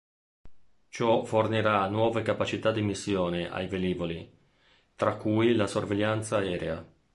[0.89, 4.35] Ciò fornirà nuove capacità di missione ai velivoli,
[4.95, 6.83] tra cui la sorveglianza aerea.